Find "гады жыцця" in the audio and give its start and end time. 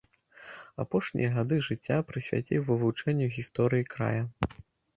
1.35-1.99